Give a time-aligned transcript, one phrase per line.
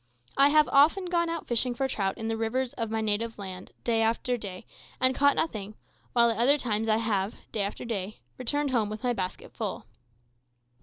[0.35, 3.71] I have often gone out fishing for trout in the rivers of my native land,
[3.83, 4.65] day after day,
[4.99, 5.75] and caught nothing,
[6.13, 9.85] while at other times I have, day after day, returned home with my basket full.